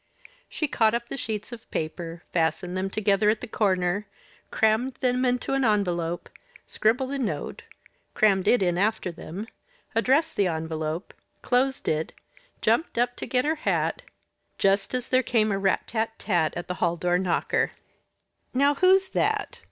[0.49, 4.07] She caught up the sheets of paper, fastened them together at the corner,
[4.49, 6.27] crammed them into an envelope,
[6.65, 7.61] scribbled a note,
[8.15, 9.45] crammed it in after them,
[9.93, 12.13] addressed the envelope, closed it,
[12.63, 14.01] jumped up to get her hat,
[14.57, 17.73] just as there came a rat tat tat at the hall door knocker.
[18.55, 19.59] "Now, who's that?